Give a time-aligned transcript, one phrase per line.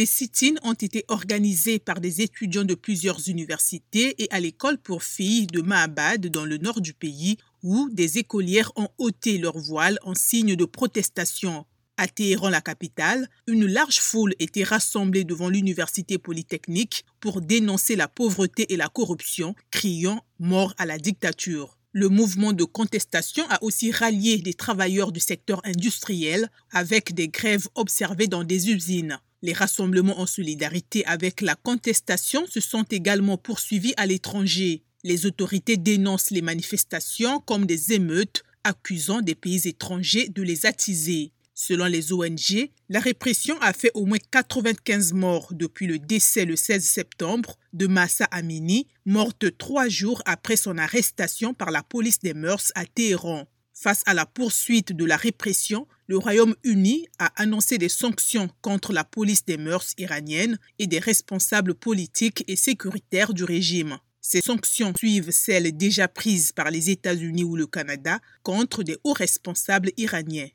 [0.00, 5.02] Des sit-ins ont été organisés par des étudiants de plusieurs universités et à l'école pour
[5.02, 9.98] filles de Mahabad dans le nord du pays où des écolières ont ôté leur voile
[10.02, 11.66] en signe de protestation.
[11.98, 18.08] À Téhéran, la capitale, une large foule était rassemblée devant l'université polytechnique pour dénoncer la
[18.08, 21.76] pauvreté et la corruption, criant mort à la dictature.
[21.92, 27.68] Le mouvement de contestation a aussi rallié des travailleurs du secteur industriel avec des grèves
[27.74, 29.20] observées dans des usines.
[29.42, 34.82] Les rassemblements en solidarité avec la contestation se sont également poursuivis à l'étranger.
[35.02, 41.32] Les autorités dénoncent les manifestations comme des émeutes, accusant des pays étrangers de les attiser.
[41.54, 46.56] Selon les ONG, la répression a fait au moins 95 morts depuis le décès le
[46.56, 52.34] 16 septembre de Massa Amini, morte trois jours après son arrestation par la police des
[52.34, 53.46] mœurs à Téhéran.
[53.82, 59.04] Face à la poursuite de la répression, le Royaume-Uni a annoncé des sanctions contre la
[59.04, 63.96] police des mœurs iranienne et des responsables politiques et sécuritaires du régime.
[64.20, 69.14] Ces sanctions suivent celles déjà prises par les États-Unis ou le Canada contre des hauts
[69.14, 70.48] responsables iraniens.